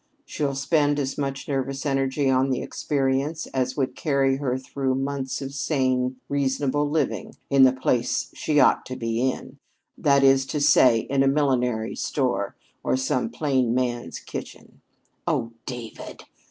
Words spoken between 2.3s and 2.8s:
the